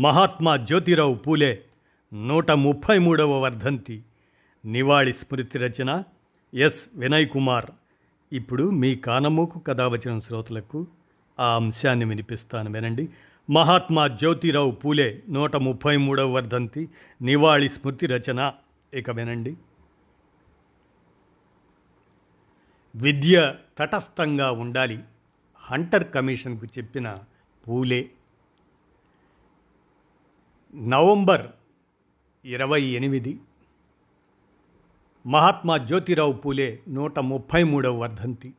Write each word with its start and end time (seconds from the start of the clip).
మహాత్మా 0.00 0.56
జ్యోతిరావు 0.56 1.14
పూలే 1.14 1.64
నూట 2.12 2.50
ముప్పై 2.50 2.98
మూడవ 2.98 3.42
వర్ధంతి. 3.42 4.02
నివాళి 4.64 5.12
స్మృతి 5.12 5.58
రచన 5.58 6.02
ఎస్ 6.54 6.86
వినయ్ 6.94 7.28
కుమార్. 7.28 7.66
ఇప్పుడు 8.32 8.70
మీ 8.70 8.96
కానమూకు 8.96 9.60
వచ్చిన 9.86 10.18
శ్రోతలకు 10.18 10.86
ఆ 11.40 11.56
అంశాన్ని 11.56 12.04
వినిపిస్తాను 12.04 12.72
వినండి. 12.72 13.08
మహాత్మా 13.50 14.08
జ్యోతిరావు 14.08 14.70
పూలే 14.70 15.22
నూట 15.28 15.56
ముప్పై 15.56 15.96
మూడవ 15.96 16.30
వర్ధంతి. 16.30 16.88
నివాళి 17.22 17.68
స్మృతి 17.68 18.06
రచన 18.06 18.52
ఇక 18.94 19.10
వినండి. 19.10 19.56
విద్య 22.96 23.54
తటస్థంగా 23.78 24.50
ఉండాలి. 24.50 24.98
హంటర్ 25.56 26.12
కమిషన్కు 26.12 26.66
చెప్పిన 26.66 27.18
పూలే 27.68 28.10
నవంబర్ 30.74 31.46
ఇరవై 32.44 32.82
ఎనిమిది. 32.82 33.40
మహాత్మా 35.26 35.76
జ్యోతిరావు 35.76 36.32
పూలే 36.32 36.78
నూట 36.88 37.18
ముప్పై 37.18 37.62
మూడవ 37.62 37.96
వర్ధంతి. 37.96 38.52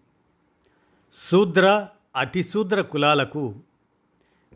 శూద్ర 1.32 1.88
అతిశూద్ర 2.16 2.82
కులాలకు 2.82 3.56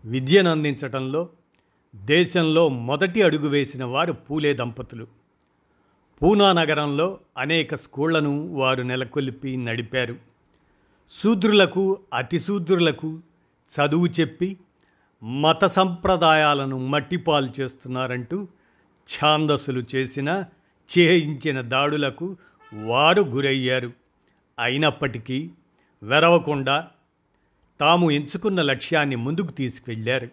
విద్యను 0.05 0.51
అందించటంలో 0.51 1.29
దేశంలో 1.95 2.69
మొదటి 2.69 3.21
అడుగు 3.21 3.47
వేసిన 3.47 3.83
వారు 3.83 4.13
పూలే 4.13 4.53
దంపతులు. 4.53 5.07
పూనా 6.21 6.53
నగరంలో 6.53 7.19
అనేక 7.37 7.75
స్కూళ్ళను 7.75 8.53
వారు 8.53 8.83
నెలకొల్పి 8.83 9.57
నడిపారు. 9.57 10.15
శూద్రులకు 11.23 11.99
అతిశూద్రులకు 12.13 13.19
చదువు 13.75 14.05
చెప్పి 14.05 14.57
మత 15.25 15.65
సంప్రదాయాలను 15.65 16.87
మట్టిపాలు 16.87 17.49
చేస్తున్నారంటూ 17.59 18.47
ఛాందసులు 19.09 19.83
చేసిన 19.95 20.43
చేయించిన 20.97 21.61
దాడులకు 21.61 22.37
వారు 22.73 23.21
గురయ్యారు. 23.21 23.91
అయినప్పటికీ 24.59 25.49
వెరవకుండా 26.03 26.87
తాము 27.79 28.11
ఎంచుకున్న 28.11 28.61
లక్ష్యాన్ని 28.61 29.15
ముందుకు 29.15 29.51
తీసుకెళ్ళారు. 29.51 30.27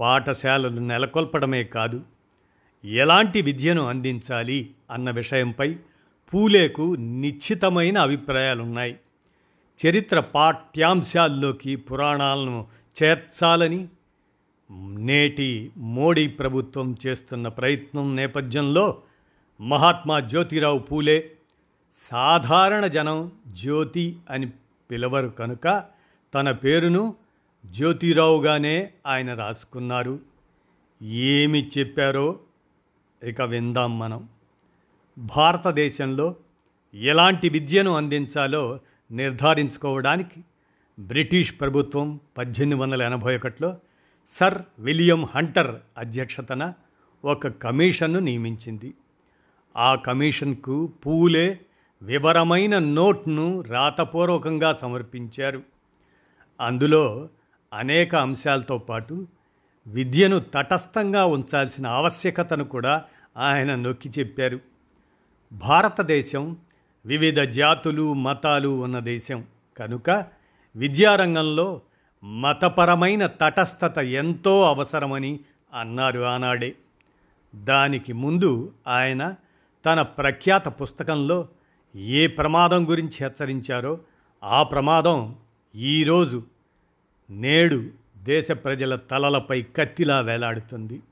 పాఠశాలలు 0.00 0.80
నెలకొల్పడమే 0.80 1.64
కాదు 1.64 2.02
ఎలాంటి 2.84 3.42
విద్యను 3.42 3.86
అందించాలి 3.86 4.70
అన్న 4.90 5.10
విషయంపై 5.10 5.76
పూలేకు 6.34 6.96
నిశ్చితమైన 6.98 7.98
అభిప్రాయాలున్నాయి. 7.98 8.96
చరిత్ర 9.86 10.20
పాఠ్యాంశాల్లోకి 10.20 11.76
పురాణాలను 11.76 12.66
చేర్చాలని 13.02 13.88
నేటి 14.98 15.72
మోడీ 15.76 16.26
ప్రభుత్వం 16.28 16.96
చేస్తున్న 17.06 17.48
ప్రయత్నం 17.48 18.16
నేపథ్యంలో 18.16 19.02
మహాత్మా 19.60 20.20
జ్యోతిరావు 20.20 20.78
పూలే 20.78 21.30
సాధారణ 21.94 22.86
జనం 22.86 23.32
జ్యోతి 23.52 24.16
అని 24.30 24.46
పిలవరు 24.90 25.28
కనుక 25.28 25.84
తన 26.34 26.50
పేరును 26.50 27.14
జ్యోతిరావుగానే 27.66 28.90
ఆయన 29.06 29.34
రాసుకున్నారు. 29.34 30.20
ఏమి 31.02 31.70
చెప్పారో 31.78 32.38
ఇక 33.22 33.42
విందాం 33.42 33.98
మనం. 33.98 34.28
భారతదేశంలో 35.18 36.36
ఎలాంటి 36.94 37.48
విద్యను 37.48 37.96
అందించాలో 37.96 38.80
నిర్ధారించుకోవడానికి 39.10 40.44
బ్రిటిష్ 40.98 41.60
ప్రభుత్వం 41.60 42.20
పద్దెనిమిది 42.38 42.80
వందల 42.80 43.02
ఎనభై 43.02 43.36
ఒకటిలో 43.36 43.76
సర్ 44.30 44.62
విలియం 44.78 45.24
హంటర్ 45.24 45.76
అధ్యక్షతన 45.98 46.72
ఒక 47.24 47.48
కమిషన్ను 47.48 48.18
నియమించింది. 48.18 48.94
ఆ 49.76 49.94
కమిషన్కు 49.94 50.92
పూలే 51.06 51.60
వివరమైన 52.02 52.78
నోట్ను 52.78 53.60
రాతపూర్వకంగా 53.60 54.74
సమర్పించారు. 54.74 55.62
అందులో 56.60 57.28
అనేక 57.74 58.14
అంశాలతో 58.14 58.78
పాటు 58.78 59.26
విద్యను 59.86 60.38
తటస్థంగా 60.38 61.24
ఉంచాల్సిన 61.24 61.86
ఆవశ్యకతను 61.86 62.64
కూడా 62.64 63.04
ఆయన 63.36 63.74
నొక్కి 63.74 64.08
చెప్పారు. 64.08 64.60
భారతదేశం 65.52 66.56
వివిధ 67.06 67.40
జాతులు 67.40 68.12
మతాలు 68.12 68.68
ఉన్న 68.68 68.98
దేశం. 68.98 69.44
కనుక 69.76 70.26
విద్యారంగంలో 70.76 71.80
మతపరమైన 72.24 73.26
తటస్థత 73.26 73.98
ఎంతో 73.98 74.62
అవసరమని 74.62 75.40
అన్నారు 75.74 76.20
ఆనాడే. 76.20 76.74
దానికి 77.54 78.12
ముందు 78.12 78.72
ఆయన 78.86 79.34
తన 79.86 80.02
ప్రఖ్యాత 80.02 80.68
పుస్తకంలో 80.68 81.48
ఏ 81.96 82.26
ప్రమాదం 82.26 82.90
గురించి 82.90 83.16
హెచ్చరించారో 83.20 83.98
ఆ 84.44 84.62
ప్రమాదం 84.62 85.36
ఈరోజు 85.74 86.42
నేడు 87.30 87.84
దేశ 88.22 88.50
ప్రజల 88.50 88.96
తలలపై 88.96 89.62
కత్తిలా 89.62 90.20
వేలాడుతుంది. 90.20 91.02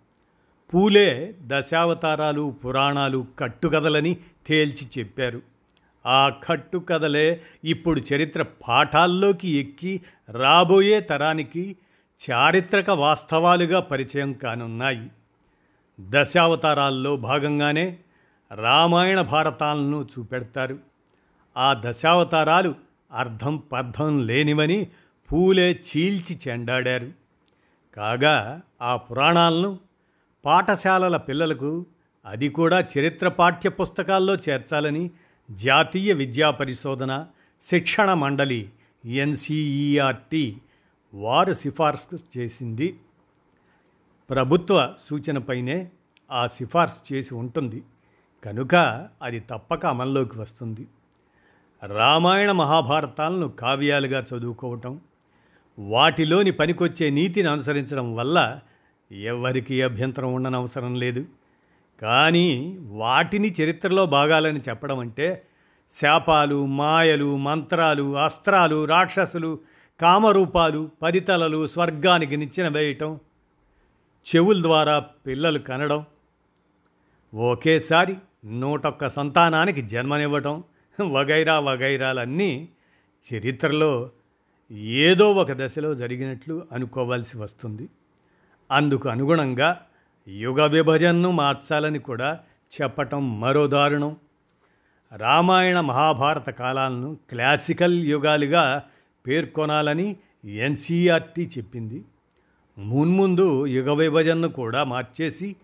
పూలే 0.74 1.34
దశావతారాలు 1.46 2.56
పురాణాలు 2.64 3.26
కట్టుకథలని 3.38 4.16
తేల్చి 4.46 4.88
చెప్పారు. 4.98 5.51
ఆ 6.06 6.28
కట్టు 6.28 6.78
కథలే 6.78 7.42
ఇప్పుడు 7.64 8.00
చరిత్ర 8.14 8.42
పాఠాల్లోకి 8.42 9.48
ఎక్కి 9.48 10.00
రాబోయే 10.30 11.00
తరానికి 11.00 11.76
చారిత్రక 12.30 12.90
వాస్తవాలుగా 12.90 13.80
పరిచయం 13.80 14.32
కానున్నాయి. 14.32 15.10
దశావతారాల్లో 16.00 17.16
భాగంగానే 17.16 17.98
రామాయణ 18.54 19.20
భారతాలను 19.20 20.08
చూపెడతారు. 20.18 20.78
ఆ 21.56 21.80
దశావతారాలు 21.84 22.74
అర్థం 23.12 23.56
పర్థం 23.56 24.26
లేనివని 24.26 24.86
పూలే 25.32 25.72
చీల్చి 25.72 26.38
చెండాడారు. 26.48 27.10
కాగా 27.96 28.60
ఆ 28.82 28.96
పురాణాలను 28.96 29.78
పాఠశాలల 30.44 31.16
పిల్లలకు 31.16 31.86
అది 32.26 32.48
కూడా 32.48 32.84
చరిత్ర 32.98 33.28
పాఠ్య 33.28 33.68
పుస్తకాల్లో 33.68 34.34
చేర్చాలని 34.34 35.10
జాతీయ 35.50 36.12
విద్యా 36.12 36.50
పరిశోధన 36.50 37.26
శిక్షణ 37.70 38.14
మండలి 38.14 38.70
ఎన్సిఈఆర్టీ 39.04 40.56
వారు 41.14 41.52
సిఫార్సు 41.52 42.38
చేసింది. 42.38 43.00
ప్రభుత్వ 44.30 44.94
సూచనపైనే 45.10 45.90
ఆ 46.32 46.46
సిఫార్సు 46.46 47.14
చేసి 47.14 47.34
ఉంటుంది. 47.34 47.82
కనుక 48.44 48.74
అది 49.22 49.40
తప్పక 49.40 49.86
అమల్లోకి 49.86 50.38
వస్తుంది. 50.38 50.86
రామాయణ 51.86 52.52
మహాభారతాలను 52.52 53.48
కావ్యాలుగా 53.48 54.26
చదువుకోవటం 54.34 55.00
వాటిలోని 55.78 56.50
పనికొచ్చే 56.50 57.10
నీతిని 57.10 57.48
అనుసరించడం 57.48 58.14
వల్ల 58.14 58.60
ఎవరికీ 59.12 59.80
అభ్యంతరం 59.80 60.34
ఉండనవసరం 60.34 60.94
లేదు. 60.94 61.24
కానీ 62.02 62.78
వాటిని 62.82 63.54
చరిత్రలో 63.60 64.06
భాగాలని 64.06 64.60
చెప్పడం 64.60 64.98
అంటే 64.98 65.46
శాపాలు 65.92 66.66
మాయలు 66.66 67.36
మంత్రాలు 67.36 68.16
అస్త్రాలు 68.16 68.84
రాక్షసులు 68.84 69.60
కామరూపాలు 70.00 70.90
పదితలలు 71.02 71.66
స్వర్గానికి 71.66 72.36
నిచ్చెన 72.36 72.68
వేయటం 72.68 73.20
చెవుల 74.34 74.62
ద్వారా 74.62 74.98
పిల్లలు 74.98 75.58
కనడం 75.58 76.04
ఒకేసారి 77.34 78.16
నూటొక్క 78.44 79.08
సంతానానికి 79.08 79.82
జన్మనివ్వటం 79.82 80.64
వగైరా 81.10 81.60
వగైరాలన్నీ 81.60 82.68
చరిత్రలో 83.34 84.10
ఏదో 84.72 85.32
ఒక 85.32 85.52
దశలో 85.52 85.94
జరిగినట్లు 85.94 86.66
అనుకోవాల్సి 86.72 87.38
వస్తుంది. 87.38 87.88
అందుకు 88.70 89.08
అనుగుణంగా 89.08 89.80
యుగ 90.28 90.66
విభజనను 90.66 91.30
మార్చాలని 91.30 91.98
కూడా 91.98 92.40
చెప్పటం 92.80 93.40
మరో 93.40 93.66
దారుణం. 93.66 94.16
రామాయణ 95.16 95.80
మహాభారత 95.80 96.50
కాలాలను 96.50 97.16
క్లాసికల్ 97.30 98.04
యుగాలుగా 98.04 98.82
పేర్కొనాలని 99.26 100.16
ఎన్సీఆర్టీ 100.44 101.50
చెప్పింది. 101.58 102.04
మున్ముందు 102.78 103.66
యుగ 103.66 103.92
విభజనను 103.92 104.48
కూడా 104.48 104.84
మార్చేసి 104.84 105.56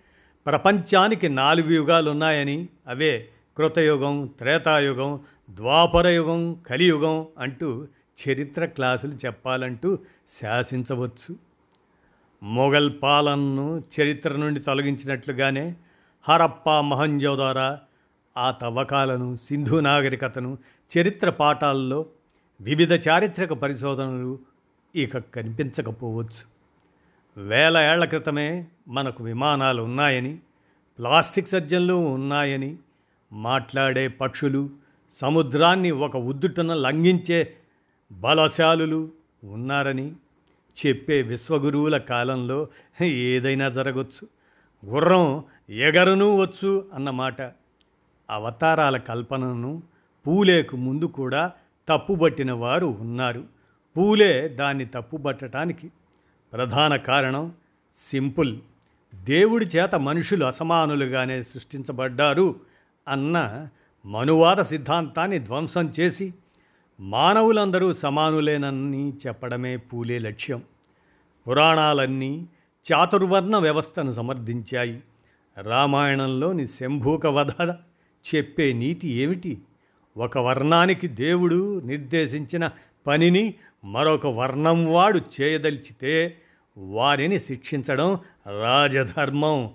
ప్రపంచానికి 0.46 1.28
నాలుగు 1.28 1.70
యుగాలు 1.70 2.10
ఉన్నాయని 2.10 2.68
అవే 2.88 3.28
కృతయుగం 3.56 4.30
త్రేతాయుగం 4.38 5.20
ద్వాపరయుగం 5.50 6.54
కలియుగం 6.54 7.26
అంటూ 7.38 7.86
చరిత్ర 8.18 8.64
క్లాసులు 8.64 9.14
చెప్పాలంటూ 9.26 9.98
శాసించవచ్చు. 10.40 11.47
మొఘల్ 12.42 12.92
పాలనను 13.02 13.82
చరిత్ర 14.00 14.36
నుండి 14.36 14.60
తొలగించినట్లుగానే 14.60 15.76
హరప్ప 16.28 16.70
మహంజోదార 16.70 17.78
ఆ 18.36 18.50
తవ్వకాలను 18.50 19.36
సింధు 19.36 19.80
నాగరికతను 19.80 20.58
చరిత్ర 20.90 21.30
పాఠాల్లో 21.30 22.06
వివిధ 22.60 22.92
చారిత్రక 22.92 23.52
పరిశోధనలు 23.52 24.38
ఇక 24.96 25.18
కనిపించకపోవచ్చు. 25.18 26.42
వేల 27.36 27.78
ఏళ్ళ 27.78 28.04
క్రితమే 28.04 28.66
మనకు 28.88 29.24
విమానాలు 29.24 29.82
ఉన్నాయని 29.82 30.38
ప్లాస్టిక్ 30.98 31.48
సర్జన్లు 31.48 31.94
ఉన్నాయని 31.94 32.76
మాట్లాడే 33.32 34.08
పక్షులు 34.08 34.70
సముద్రాన్ని 35.14 35.90
ఒక 35.90 36.16
ఉద్దుటన 36.16 36.74
లంఘించే 36.74 37.54
బలశాలులు 38.12 39.10
ఉన్నారని 39.42 40.12
చెప్పే 40.86 41.22
విశ్వగురువుల 41.22 41.98
కాలంలో 41.98 42.68
ఏదైనా 43.02 43.68
జరగవచ్చు 43.68 44.28
గుర్రం 44.86 45.44
ఎగరనూ 45.70 46.36
వచ్చు 46.36 46.84
అన్నమాట 46.94 47.42
అవతారాల 48.30 48.96
కల్పనను 48.96 49.82
పూలేకు 50.26 50.76
ముందు 50.76 51.04
కూడా 51.04 51.52
తప్పుబట్టిన 51.88 52.52
వారు 52.52 52.86
ఉన్నారు. 52.86 53.44
పూలే 53.96 54.48
దాన్ని 54.48 54.86
తప్పుబట్టడానికి 54.86 55.90
ప్రధాన 56.52 56.96
కారణం 56.96 57.52
సింపుల్. 58.10 58.58
దేవుడి 59.14 59.66
చేత 59.66 59.94
మనుషులు 59.94 60.44
అసమానులుగానే 60.44 61.42
సృష్టించబడ్డారు 61.42 62.60
అన్న 63.08 63.68
మనువాద 64.06 64.62
సిద్ధాంతాన్ని 64.62 65.38
ధ్వంసం 65.38 65.92
చేసి 66.00 66.34
మానవులందరూ 67.00 67.94
సమానులేనని 67.94 69.12
చెప్పడమే 69.26 69.76
పూలే 69.76 70.18
లక్ష్యం. 70.18 70.62
పురాణాలన్నీ 71.48 72.46
చాతుర్వర్ణ 72.92 73.56
వ్యవస్థను 73.56 74.12
సమర్థించాయి. 74.12 75.02
రామాయణంలోని 75.60 76.66
శంభూక 76.66 77.26
వధ 77.26 77.50
చెప్పే 78.34 78.72
నీతి 78.72 79.08
ఏమిటి? 79.08 79.58
ఒక 80.16 80.38
వర్ణానికి 80.38 81.08
దేవుడు 81.08 81.80
నిర్దేశించిన 81.80 82.70
పనిని 83.06 83.54
మరొక 83.84 84.26
వర్ణం 84.26 84.92
వాడు 84.92 85.20
చేయదలిచితే 85.40 86.38
వారిని 86.78 87.40
శిక్షించడం 87.40 88.18
రాజధర్మం. 88.62 89.70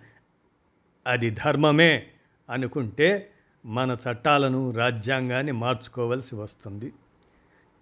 అది 1.08 1.30
ధర్మమే 1.30 2.04
అనుకుంటే 2.50 3.30
మన 3.66 3.98
చట్టాలను 4.10 4.72
రాజ్యాంగాన్ని 4.72 5.52
మార్చుకోవలసి 5.52 6.36
వస్తుంది. 6.36 6.94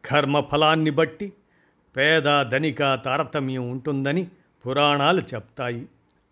కర్మఫలాన్ని 0.05 0.89
బట్టి 0.89 1.33
పేద 1.97 2.43
ధనిక 2.43 2.79
తారతమ్యం 3.05 3.71
ఉంటుందని 3.71 4.27
పురాణాలు 4.67 5.21
చెప్తాయి. 5.21 5.87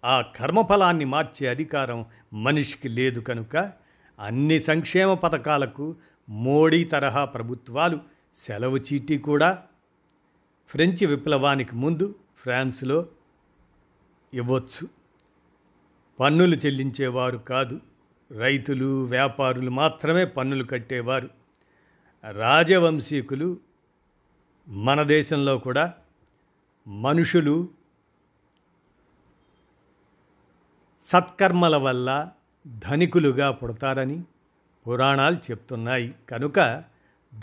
ఆ 0.06 0.22
కర్మఫలాన్ని 0.22 1.06
మార్చే 1.06 1.48
అధికారం 1.48 2.06
మనిషికి 2.34 2.90
లేదు 2.90 3.20
కనుక 3.20 3.72
అన్ని 4.20 4.60
సంక్షేమ 4.60 5.14
పథకాలకు 5.14 5.96
మోడీ 6.30 6.84
తరహా 6.84 7.26
ప్రభుత్వాలు 7.26 8.00
సెలవు 8.38 8.78
చీటీ 8.78 9.18
కూడా. 9.18 9.64
ఫ్రెంచ్ 10.68 11.06
విప్లవానికి 11.06 11.76
ముందు 11.76 12.16
ఫ్రాన్స్లో 12.44 13.06
ఇవ్వచ్చు. 14.34 14.88
పన్నులు 16.20 16.56
చెల్లించేవారు 16.56 17.38
కాదు. 17.38 17.80
రైతులు 18.38 19.04
వ్యాపారులు 19.06 19.70
మాత్రమే 19.70 20.26
పన్నులు 20.26 20.64
కట్టేవారు. 20.64 21.39
రాజవంశీకులు 22.24 23.58
మన 24.68 25.04
దేశంలో 25.04 25.58
కూడా 25.58 25.94
మనుషులు 26.88 27.70
సత్కర్మల 31.08 31.76
వల్ల 31.76 32.32
ధనికులుగా 32.68 33.52
పుడతారని 33.52 34.24
పురాణాలు 34.88 35.36
చెప్తున్నాయి. 35.36 36.16
కనుక 36.30 36.84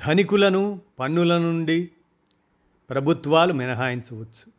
ధనికులను 0.06 0.80
పన్నుల 0.98 1.38
నుండి 1.38 1.90
ప్రభుత్వాలు 2.90 3.52
మినహాయించవచ్చు. 3.52 4.52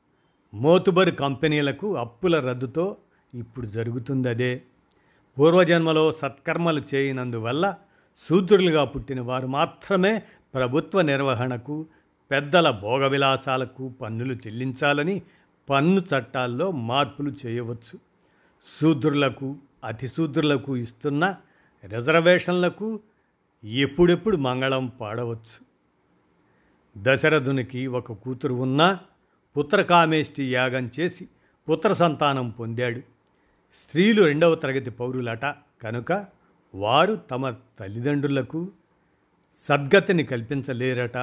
మోతుబరి 0.54 1.12
కంపెనీలకు 1.12 1.98
అప్పుల 1.98 2.40
రద్దుతో 2.40 2.98
ఇప్పుడు 3.34 3.66
జరుగుతుంది 3.66 4.30
అదే 4.30 4.64
పూర్వజన్మలో 5.40 6.12
సత్కర్మలు 6.12 6.84
చేయనందువల్ల 6.96 7.78
శూద్రులుగా 8.18 8.84
పుట్టిన 8.84 9.22
వారు 9.22 9.48
మాత్రమే 9.48 10.24
ప్రభుత్వ 10.54 11.02
నిర్వహణకు 11.02 11.86
పెద్దల 12.32 12.70
భోగ 12.70 13.08
విలాసాలకు 13.08 13.90
పన్నులు 13.90 14.34
చెల్లించాలని 14.34 15.22
పన్ను 15.70 16.02
చట్టాల్లో 16.02 16.72
మార్పులు 16.72 17.34
చేయవచ్చు. 17.46 18.00
శూద్రులకు 18.82 19.56
అతిశూద్రులకు 19.84 20.78
ఇస్తున్న 20.78 21.36
రిజర్వేషన్లకు 21.86 23.00
ఎప్పుడెప్పుడు 23.64 24.38
మంగళం 24.38 24.88
పాడవచ్చు. 24.88 25.60
దశరథునికి 26.98 27.88
ఒక 27.88 28.12
కూతురు 28.12 28.54
ఉన్నా 28.54 29.00
పుత్రకామేష్టి 29.58 30.54
యాగం 30.54 30.90
చేసి 31.00 31.28
పుత్ర 31.70 31.94
సంతానం 31.94 32.50
పొందాడు. 32.50 33.00
స్త్రీలు 33.76 34.24
రెండవ 34.24 34.56
తరగతి 34.56 34.90
పౌరులట 34.90 35.46
కనుక 35.82 36.37
వారు 36.76 37.16
తమ 37.16 37.56
తల్లిదండ్రులకు 37.80 38.72
సద్గతిని 39.68 40.24
కల్పించలేరట. 40.24 41.18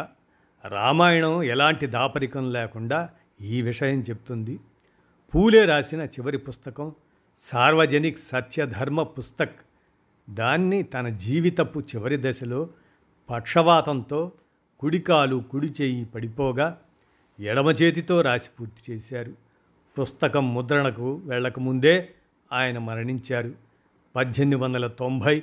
రామాయణం 0.69 1.43
ఎలాంటి 1.43 1.87
దాపరికం 1.87 2.53
లేకుండా 2.53 3.11
ఈ 3.41 3.63
విషయం 3.63 4.01
చెప్తుంది. 4.01 4.61
పూలే 5.35 5.65
రాసిన 5.65 6.03
చివరి 6.03 6.39
పుస్తకం 6.39 6.93
సార్వజనిక్ 7.39 8.19
సత్యధర్మ 8.19 9.03
పుస్తక్. 9.03 9.61
దాన్ని 10.31 10.83
తన 10.83 11.09
జీవితపు 11.09 11.81
చివరి 11.81 12.19
దశలో 12.21 12.69
పక్షవాతంతో 13.31 14.33
కుడికాలు 14.81 15.37
కుడి 15.37 15.75
చేయి 15.81 16.05
పడిపోగా 16.05 16.81
ఎడమ 17.41 17.71
చేతితో 17.71 18.21
రాసి 18.21 18.49
పూర్తి 18.61 18.93
చేశారు. 18.93 19.33
పుస్తకం 20.01 20.55
ముద్రణకు 20.55 21.21
వెళ్ళకముందే 21.25 22.11
ఆయన 22.53 22.79
మరణించారు. 22.79 23.64
పద్దెనిమిది 24.17 24.63
వందల 24.63 24.87
తొంభై 24.87 25.43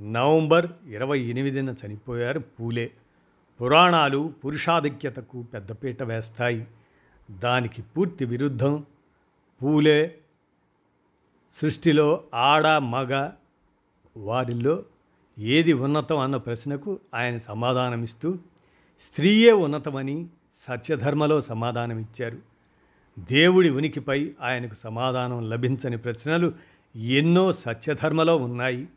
నవంబర్ 0.00 0.66
ఇరవై 0.86 1.20
ఎనిమిదిన 1.20 1.74
చనిపోయారు 1.86 2.38
పూలే. 2.38 2.90
పురాణాలు 3.60 4.34
పురుషాధిక్యతకు 4.44 5.42
పెద్దపీట 5.42 6.02
వేస్తాయి. 6.02 6.66
దానికి 7.30 7.82
పూర్తి 7.82 8.24
విరుద్ధం 8.24 8.84
పూలే 9.62 10.18
సృష్టిలో 11.62 12.24
ఆడ 12.34 12.66
మగ 12.66 13.30
వారిలో 14.16 14.84
ఏది 15.38 15.72
ఉన్నతం 15.72 16.18
అన్న 16.18 16.36
ప్రశ్నకు 16.36 16.98
ఆయన 17.14 17.38
సమాధానమిస్తూ 17.38 18.32
స్త్రీయే 19.00 19.52
ఉన్నతమని 19.52 20.26
సత్యధర్మలో 20.68 21.40
సమాధానమిచ్చారు. 21.40 22.38
దేవుడి 23.18 23.70
ఉనికిపై 23.70 24.32
ఆయనకు 24.40 24.74
సమాధానం 24.84 25.48
లభించని 25.48 25.98
ప్రశ్నలు 25.98 26.52
ఎన్నో 26.96 27.52
సత్యధర్మలో 27.52 28.36
ఉన్నాయి. 28.36 28.88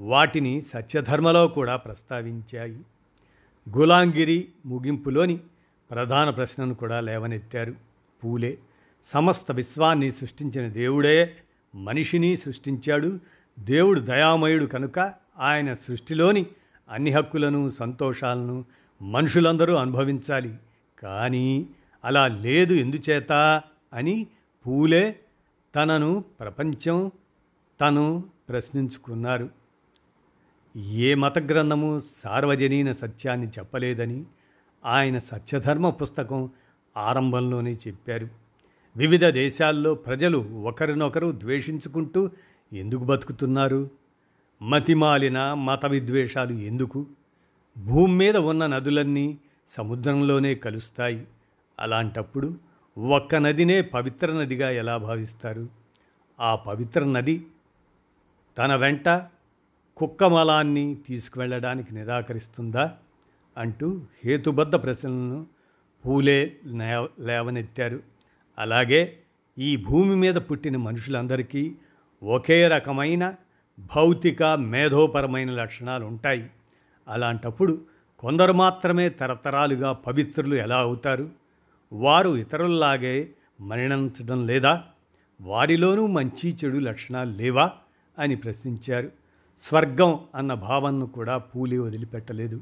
వాటిని 0.00 0.62
సత్యధర్మలో 0.62 1.48
కూడా 1.48 1.76
ప్రస్తావించాయి. 1.76 2.80
గులాంగిరి 3.78 4.48
ముగింపులోని 4.66 5.40
ప్రధాన 5.90 6.30
ప్రశ్నను 6.30 6.74
కూడా 6.74 7.00
లేవనెత్తారు. 7.00 7.74
పూలే 8.24 8.58
సమస్త 9.04 9.52
విశ్వాన్ని 9.52 10.10
సృష్టించిన 10.10 10.68
దేవుడే 10.68 11.36
మనిషిని 11.74 12.36
సృష్టించాడు. 12.36 13.18
దేవుడు 13.58 14.00
దయామయుడు 14.00 14.64
కనుక 14.64 15.14
ఆయన 15.38 15.74
సృష్టిలోని 15.74 16.46
అన్ని 16.90 17.10
హక్కులను 17.10 17.70
సంతోషాలను 17.70 18.64
మనుషులందరూ 19.02 19.74
అనుభవించాలి. 19.74 20.56
కానీ 20.98 21.66
అలా 22.04 22.26
లేదు 22.26 22.74
ఎందుచేత 22.74 23.62
అని 23.92 24.26
పూలే 24.66 25.20
తనను 25.74 26.24
ప్రపంచం 26.40 27.10
తను 27.80 28.24
ప్రశ్నించుకున్నారు. 28.48 29.50
ఏ 30.76 31.14
మత 31.14 31.38
గ్రంథము 31.38 32.02
సార్వజనీన 32.24 32.92
సత్యాన్ని 32.92 33.48
చెప్పలేదని 33.48 34.24
ఆయన 34.84 35.18
సత్యధర్మ 35.18 35.90
పుస్తకం 35.90 36.50
ఆరంభంలోనే 36.96 37.72
చెప్పారు. 37.74 38.28
వివిధ 38.96 39.24
దేశాల్లో 39.24 39.94
ప్రజలు 39.94 40.38
ఒకరినొకరు 40.38 41.32
ద్వేషించుకుంటూ 41.32 42.30
ఎందుకు 42.72 43.04
బతుకుతున్నారు? 43.04 43.90
మతిమాలిన 44.62 45.54
మత 45.54 45.86
విద్వేషాలు 45.86 46.52
ఎందుకు? 46.52 47.06
భూమి 47.78 48.14
మీద 48.14 48.36
ఉన్న 48.36 48.66
నదులన్నీ 48.66 49.38
సముద్రంలోనే 49.68 50.54
కలుస్తాయి. 50.54 51.26
అలాంటప్పుడు 51.80 52.56
ఒక్క 52.98 53.34
నదినే 53.34 53.80
పవిత్ర 53.80 54.32
నదిగా 54.32 54.70
ఎలా 54.70 54.96
భావిస్తారు? 54.96 55.68
ఆ 56.40 56.54
పవిత్ర 56.54 57.04
నది 57.04 57.46
తన 58.58 58.74
వెంట 58.74 59.08
కుక్కమలాన్ని 59.96 60.98
తీసుకువెళ్ళడానికి 61.08 61.94
నిరాకరిస్తుందా 61.94 62.92
అంటూ 63.58 64.00
హేతుబద్ధ 64.24 64.74
ప్రశ్నలను 64.74 65.46
పూలే 66.06 66.56
లేవనెత్తారు. 67.20 68.00
అలాగే 68.58 69.18
ఈ 69.58 69.76
భూమి 69.76 70.16
మీద 70.16 70.34
పుట్టిన 70.34 70.76
మనుషులందరికీ 70.76 71.74
ఒకే 72.22 72.68
రకమైన 72.68 73.34
భౌతిక 73.96 74.42
మేధోపరమైన 74.42 75.50
లక్షణాలు 75.50 76.04
ఉంటాయి 76.04 76.50
అలాంటప్పుడు 77.08 77.80
కొందరు 78.18 78.52
మాత్రమే 78.52 79.08
తరతరాలుగా 79.08 79.92
పవిత్రులు 79.92 80.54
ఎలా 80.54 80.78
అవుతారు? 80.78 81.30
వారు 81.92 82.36
ఇతరుల్లాగే 82.36 83.30
మరణించడం 83.60 84.46
లేదా? 84.46 84.84
వారిలోనూ 85.40 86.06
మంచి 86.06 86.56
చెడు 86.64 86.78
లక్షణాలు 86.78 87.30
లేవా? 87.30 87.72
అని 88.18 88.36
ప్రశ్నించారు. 88.36 89.10
స్వర్గం 89.60 90.20
అన్న 90.34 90.54
భావనను 90.54 91.06
కూడా 91.06 91.38
పూలి 91.38 91.78
వదిలిపెట్టలేదు. 91.78 92.60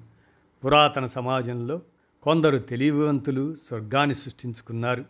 పురాతన 0.64 1.06
సమాజంలో 1.06 1.82
కొందరు 2.22 2.58
తెలివివంతులు 2.58 3.54
స్వర్గాన్ని 3.54 4.14
సృష్టించుకున్నారు. 4.14 5.04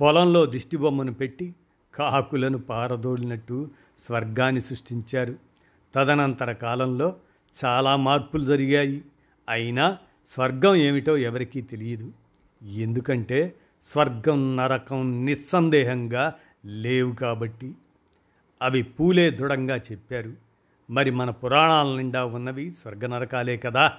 పొలంలో 0.00 0.46
దిష్టిబొమ్మను 0.46 1.14
పెట్టి 1.14 1.54
కాకులను 1.94 2.58
పారదోలినట్టు 2.58 3.70
స్వర్గాన్ని 4.06 4.60
సృష్టించారు. 4.60 5.34
తదనంతర 5.94 6.52
కాలంలో 6.52 7.16
చాలా 7.64 7.96
మార్పులు 7.96 8.44
జరిగాయి. 8.44 9.04
అయినా 9.48 9.98
స్వర్గం 10.26 10.74
ఏమిటో 10.74 11.16
ఎవరికీ 11.16 11.60
తెలియదు. 11.62 12.12
ఎందుకంటే 12.62 13.54
స్వర్గం 13.84 14.56
నరకం 14.56 15.24
నిస్సందేహంగా 15.24 16.34
లేవు 16.64 17.12
కాబట్టి. 17.12 17.74
అవి 18.62 18.82
పూలే 18.82 19.30
దృఢంగా 19.30 19.76
చెప్పారు. 19.76 20.32
మరి 20.90 21.10
మన 21.10 21.30
పురాణాల 21.30 21.96
నిండా 21.96 22.24
ఉన్నవి 22.24 22.74
స్వర్గ 22.74 23.06
నరకాలే 23.06 23.56
కదా. 23.56 23.92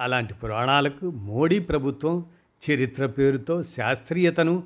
అలాంటి 0.00 0.34
పురాణాలకు 0.34 1.10
మోడీ 1.10 1.58
ప్రభుత్వం 1.58 2.26
చరిత్ర 2.70 3.06
పేరుతో 3.06 3.62
శాస్త్రీయతను 3.62 4.62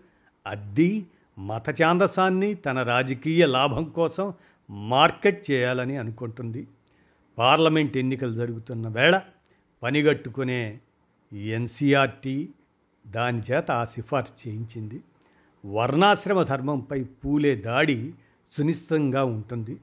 అద్ది 0.47 1.07
మతచాందసాన్ని 1.39 2.55
తన 2.55 2.83
రాజకీయ 2.83 3.47
లాభం 3.47 3.85
కోసం 3.85 4.33
మార్కెట్ 4.71 5.51
చేయాలని 5.51 5.97
అనుకుంటుంది. 5.97 6.67
పార్లమెంట్ 7.39 7.97
ఎన్నికలు 7.97 8.35
జరుగుతున్న 8.35 8.89
వేళ 8.89 9.21
పనిగట్టుకునే 9.83 10.79
ఎన్సీఆర్టీ 11.33 12.49
దాని 13.07 13.43
చేత 13.51 13.71
ఆ 13.71 13.85
సిఫార్సు 13.85 14.49
చేయించింది. 14.49 15.01
వర్ణాశ్రమ 15.67 16.43
ధర్మంపై 16.43 17.05
పూలే 17.05 17.57
దాడి 17.57 18.15
సునిశ్చితంగా 18.57 19.25
ఉంటుంది. 19.25 19.77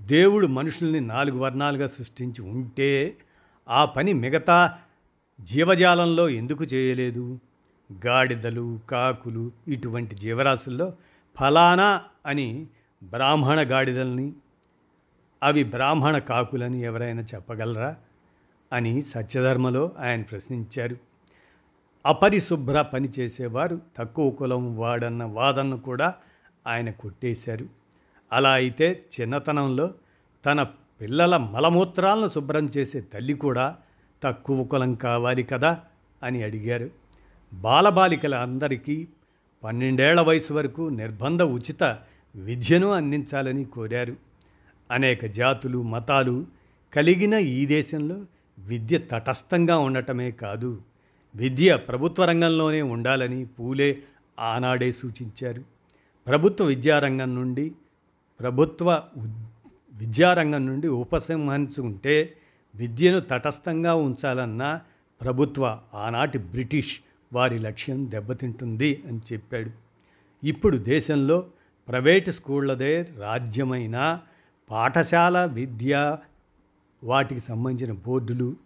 దేవుడు 0.00 0.46
మనుషుల్ని 0.46 1.00
నాలుగు 1.00 1.38
వర్ణాలుగా 1.38 1.86
సృష్టించి 1.86 2.42
ఉంటే 2.42 3.16
ఆ 3.68 3.84
పని 3.84 4.12
మిగతా 4.12 4.78
జీవజాలంలో 5.40 6.28
ఎందుకు 6.28 6.64
చేయలేదు? 6.64 7.38
గాడిదలు 8.06 8.80
కాకులు 8.90 9.52
ఇటువంటి 9.68 10.16
జీవరాశుల్లో 10.16 10.92
ఫలానా 11.40 12.02
అని 12.26 12.66
బ్రాహ్మణ 13.02 13.60
గాడిదల్ని 13.60 14.32
అవి 15.42 15.64
బ్రాహ్మణ 15.64 16.18
కాకులని 16.18 16.80
ఎవరైనా 16.80 17.22
చెప్పగలరా 17.22 17.96
అని 18.72 19.02
సత్యధర్మలో 19.02 19.90
ఆయన 19.98 20.22
ప్రశ్నించారు. 20.22 20.96
అపరిశుభ్ర 22.06 22.82
పని 22.82 23.08
చేసేవారు 23.18 23.80
తక్కువ 23.96 24.30
కులం 24.30 24.76
వాడన్న 24.76 25.24
వాదనను 25.24 25.78
కూడా 25.80 26.14
ఆయన 26.66 26.90
కొట్టేశారు. 26.90 27.79
అలా 28.32 28.50
అయితే 28.50 29.04
చిన్నతనంలో 29.20 29.94
తన 30.46 30.62
పిల్లల 31.00 31.36
మలమూత్రాలను 31.36 32.28
శుభ్రం 32.28 32.66
చేసే 32.76 33.00
తల్లి 33.00 33.34
కూడా 33.34 33.76
తక్కువ 34.22 34.64
కులం 34.64 34.94
కావాలి 34.94 35.42
కదా 35.42 35.80
అని 36.22 36.42
అడిగారు. 36.42 36.90
బాలబాలికల 37.52 38.34
అందరికీ 38.34 39.08
పన్నెండేళ్ళ 39.64 40.20
వయసు 40.20 40.52
వరకు 40.52 40.82
నిర్బంధ 40.88 41.42
ఉచిత 41.42 41.98
విద్యను 42.36 42.92
అందించాలని 42.92 43.64
కోరారు. 43.64 44.16
అనేక 44.90 45.26
జాతులు 45.26 45.82
మతాలు 45.82 46.46
కలిగిన 46.94 47.34
ఈ 47.34 47.66
దేశంలో 47.66 48.24
విద్య 48.58 48.98
తటస్థంగా 48.98 49.78
ఉండటమే 49.78 50.30
కాదు 50.30 50.82
విద్య 51.36 51.76
ప్రభుత్వ 51.76 52.24
రంగంలోనే 52.24 52.82
ఉండాలని 52.82 53.44
పూలే 53.44 54.02
ఆనాడే 54.38 54.92
సూచించారు. 54.92 55.64
ప్రభుత్వ 56.26 56.64
విద్యారంగం 56.64 57.34
నుండి 57.34 57.72
ప్రభుత్వ 58.40 59.02
విద్యారంగం 59.94 60.66
నుండి 60.66 60.88
ఉపసంహరించుకుంటే 60.88 62.34
విద్యను 62.74 63.20
తటస్థంగా 63.20 63.94
ఉంచాలన్న 63.94 64.80
ప్రభుత్వ 65.20 65.80
ఆనాటి 65.94 66.38
బ్రిటిష్ 66.38 66.98
వారి 67.32 67.58
లక్ష్యం 67.58 68.10
దెబ్బతింటుంది 68.10 69.02
అని 69.08 69.20
చెప్పాడు. 69.32 69.70
ఇప్పుడు 70.46 70.76
దేశంలో 70.76 71.46
ప్రైవేటు 71.88 72.30
స్కూళ్ళదే 72.30 73.02
రాజ్యమైన 73.02 74.20
పాఠశాల 74.70 75.44
విద్య 75.44 76.18
వాటికి 77.04 77.40
సంబంధించిన 77.40 77.96
బోర్డులు 78.06 78.56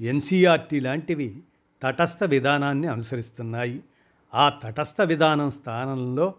ఎన్సీఆర్టీ 0.00 0.80
లాంటివి 0.80 1.42
తటస్థ 1.82 2.24
విధానాన్ని 2.24 2.86
అనుసరిస్తున్నాయి. 2.86 3.82
ఆ 4.34 4.48
తటస్థ 4.48 5.00
విధానం 5.00 5.50
స్థానంలో 5.50 6.34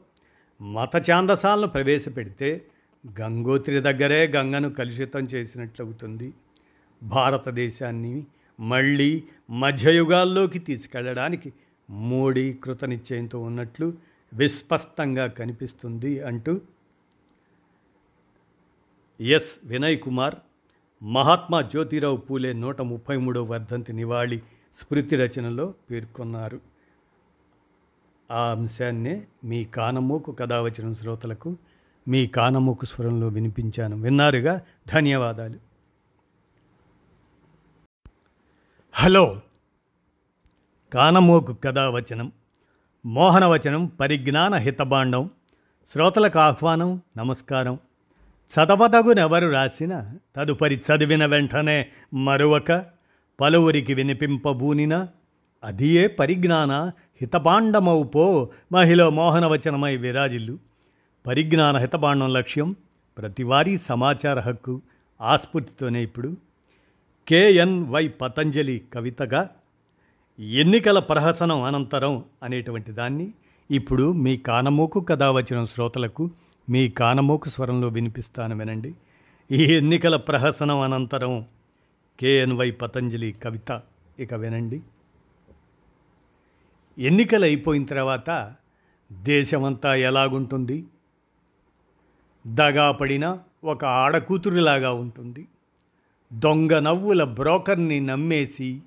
మత 0.61 1.11
ఛాందసాలను 1.11 1.67
ప్రవేశపెడితే 1.67 2.65
గంగోత్రి 3.19 3.79
దగ్గరే 3.79 4.27
గంగను 4.27 4.69
కలుషితం 4.69 5.19
చేసినట్లవుతుంది. 5.19 6.33
భారతదేశాన్ని 7.03 8.25
మళ్ళీ 8.59 9.23
మధ్యయుగాల్లోకి 9.49 10.59
తీసుకెళ్ళడానికి 10.59 11.53
మోడీ 11.89 12.53
కృతనిశ్చయంతో 12.53 13.39
ఉన్నట్లు 13.39 13.93
విస్పష్టంగా 14.33 15.27
కనిపిస్తుంది 15.27 16.23
అంటూ 16.23 16.61
ఎస్ 19.21 19.51
వినయ్ 19.63 19.99
కుమార్ 19.99 20.35
మహాత్మా 21.03 21.61
జ్యోతిరావు 21.61 22.17
పూలే 22.17 22.53
నూట 22.53 22.81
ముప్పై 22.81 23.17
మూడవ 23.17 23.43
వర్ధంతి 23.43 23.93
నివాళి 23.93 24.37
స్మృతి 24.75 25.15
రచనలో 25.15 25.73
పేర్కొన్నారు. 25.91 26.61
ఆ 28.31 28.51
అంశాన్నే 28.51 29.27
మీ 29.43 29.65
కానమోకు 29.65 30.31
కథ 30.31 30.53
వచ్చిన 30.53 30.93
శ్రోతలకు 30.93 31.57
మీ 32.07 32.27
కానమోకు 32.27 32.85
స్వరంలో 32.85 33.27
వినిపించాను. 33.27 33.95
విన్నారుగా? 33.95 34.61
ధన్యవాదాలు. 34.93 35.53
హలో. 38.93 39.41
కానమోకు 40.93 41.53
కథావచనం 41.53 42.31
మోహనవచనం 43.05 43.85
పరిజ్ఞాన 43.85 44.55
హితబాండం 44.55 45.29
శ్రోతలకు 45.91 46.39
ఆహ్వానం 46.39 47.01
నమస్కారం. 47.17 47.79
చదవదగునెవరు 48.53 49.47
రాసిన 49.47 50.17
తదుపరి 50.35 50.75
చదివిన 50.75 51.25
వెంటనే 51.25 51.89
మరొక 52.13 52.85
పలువురికి 53.41 53.93
వినిపింపబూనిన 53.93 55.07
అదియే 55.63 56.07
పరిజ్ఞాన 56.07 56.71
హితబాండమౌపో 57.21 58.49
మహిళ 58.71 59.07
మోహనవచనమై 59.07 59.95
విరాజిల్లు. 59.95 60.74
పరిజ్ఞాన 61.25 61.77
హితబాండం 61.77 62.33
లక్ష్యం 62.33 62.75
ప్రతివారీ 63.17 63.77
సమాచార 63.77 64.39
హక్కు 64.39 64.81
ఆస్ఫూర్తితోనే 65.21 66.03
ఇప్పుడు. 66.03 66.37
కేఎన్వై 67.27 68.07
పతంజలి 68.07 68.81
కవితగా 68.93 69.49
ఎన్నికల 70.39 70.99
ప్రహసనం 70.99 71.63
అనంతరం 71.63 72.23
అనేటువంటి 72.43 72.91
దాన్ని 72.91 73.33
ఇప్పుడు 73.71 74.11
మీ 74.11 74.37
కానమోకు 74.37 74.99
కథ 74.99 75.23
వచ్చిన 75.23 75.65
శ్రోతలకు 75.65 76.31
మీ 76.69 76.89
కానమోకు 76.89 77.49
స్వరంలో 77.49 77.87
వినిపిస్తాను 77.87 78.57
వినండి. 78.57 78.95
ఈ 79.51 79.63
ఎన్నికల 79.63 80.15
ప్రహసనం 80.15 80.79
అనంతరం 80.79 81.45
కేఎన్వై 82.19 82.71
పతంజలి 82.71 83.31
కవిత 83.31 83.81
ఇక 84.19 84.33
వినండి. 84.33 84.81
ఎన్నికలు 86.97 87.43
అయిపోయిన 87.43 87.85
తర్వాత 87.85 88.53
దేశమంతా 89.13 89.95
ఎలాగుంటుంది? 89.95 90.85
దగాపడిన 92.47 93.37
ఒక 93.63 93.85
ఆడకూతురులాగా 93.85 94.91
ఉంటుంది. 94.91 95.47
దొంగ 96.33 96.79
నవ్వుల 96.79 97.23
బ్రోకర్ని 97.23 97.99
నమ్మేసి 97.99 98.81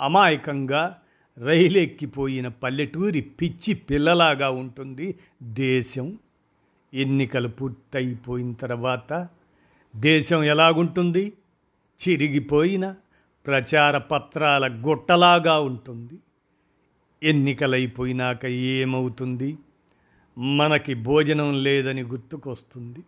అమాయకంగా 0.00 0.98
రైలెక్కిపోయిన 1.38 2.48
పల్లెటూరి 2.48 3.20
పిచ్చి 3.20 3.74
పిల్లలాగా 3.74 4.50
ఉంటుంది 4.50 5.14
దేశం. 5.42 6.18
ఎన్నికలు 6.94 7.48
పూర్తయిపోయిన 7.48 8.52
తర్వాత 8.52 9.28
దేశం 9.96 10.44
ఎలాగుంటుంది? 10.44 11.32
చిరిగిపోయిన 12.08 12.94
ప్రచార 13.46 13.98
పత్రాల 13.98 14.82
గుట్టలాగా 14.88 15.60
ఉంటుంది. 15.60 16.18
ఎన్నికలైపోయినాక 17.22 18.46
ఏమవుతుంది? 18.46 19.58
మనకి 20.38 20.94
భోజనం 20.94 21.62
లేదని 21.62 22.02
గుర్తుకొస్తుంది. 22.02 23.00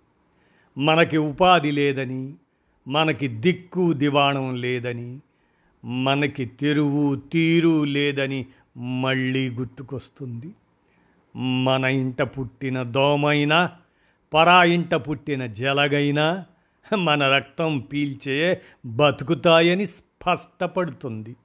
మనకి 0.79 1.17
ఉపాధి 1.17 1.71
లేదని 1.71 2.35
మనకి 2.89 3.29
దిక్కు 3.29 3.93
దివాణం 3.93 4.55
లేదని 4.55 5.19
మనకి 5.85 6.45
తెరువు 6.45 7.17
తీరు 7.17 7.85
లేదని 7.85 8.47
మళ్ళీ 8.77 9.51
గుర్తుకొస్తుంది. 9.51 10.51
మన 11.37 11.85
ఇంట 11.85 12.23
పుట్టిన 12.23 12.83
దోమైనా 12.83 13.71
పరా 14.35 14.65
ఇంట 14.65 14.95
పుట్టిన 14.95 15.47
జలగైనా 15.47 16.47
మన 16.99 17.29
రక్తం 17.29 17.79
పీల్చే 17.79 18.61
బతుకుతాయని 18.87 19.87
స్పష్టపడుతుంది. 19.87 21.37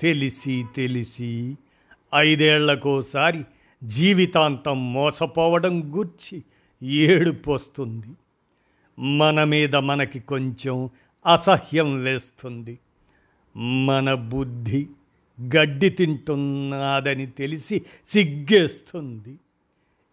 తెలిసి 0.00 0.64
తెలిసి 0.76 1.56
ఐదేళ్ళకోసారి 2.14 3.44
జీవితాంతం 3.82 4.92
మోసపోవడం 4.92 5.98
గుర్చి 5.98 6.42
ఏడుపోస్తుంది. 6.82 8.16
మన 8.98 9.44
మీద 9.44 9.76
మనకి 9.76 10.20
కొంచెం 10.20 10.90
అసహ్యం 11.26 12.02
వేస్తుంది. 12.02 12.78
మన 13.56 14.14
బుద్ధి 14.14 14.86
గడ్డి 15.56 15.90
తింటున్నాదని 15.90 17.26
తెలిసి 17.26 17.82
సిగ్గేస్తుంది. 18.08 19.38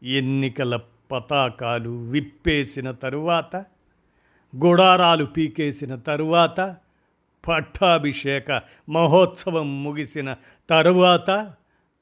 ఎన్నికల 0.03 0.79
పతాకాలు 1.11 1.89
విప్పేసిన 1.89 2.91
తరువాత 2.91 3.55
గుడారాలు 4.55 5.25
పీకేసిన 5.25 5.95
తరువాత 5.95 6.77
పట్టాభిషేక 7.47 8.61
మహోత్సవం 8.89 9.83
ముగిసిన 9.83 10.35
తరువాత 10.69 11.53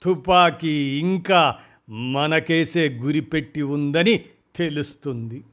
తుపాకీ 0.04 1.00
ఇంకా 1.00 1.56
మనకేసే 1.90 2.90
గురిపెట్టి 2.90 3.62
ఉందని 3.62 4.18
తెలుస్తుంది. 4.56 5.44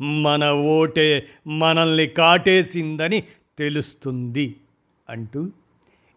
మన 0.00 0.50
ఓటే 0.50 1.26
మనల్ని 1.46 2.06
కాటేసిందని 2.06 3.20
తెలుస్తుంది 3.58 4.56
అంటూ 5.08 5.50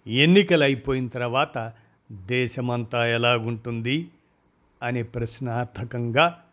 ఎన్నికలు 0.08 0.64
అయిపోయిన 0.64 1.08
తర్వాత 1.08 1.74
దేశమంతా 2.12 3.08
ఎలాగుంటుంది 3.08 4.10
అనే 4.84 5.04
ప్రశ్నార్థకంగా 5.04 6.44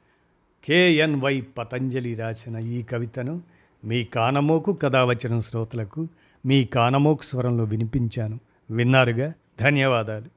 కేఎన్వై 0.64 1.40
పతంజలి 1.40 2.14
రాసిన 2.14 2.56
ఈ 2.58 2.82
కవితను 2.82 3.42
మీ 3.84 4.04
కానమోకు 4.04 4.72
కథావచనం 4.72 5.42
శ్రోతలకు 5.42 6.08
మీ 6.46 6.64
కానమోకు 6.64 7.22
స్వరంలో 7.22 7.64
వినిపించాను. 7.64 8.40
విన్నారుగా? 8.70 9.32
ధన్యవాదాలు. 9.60 10.35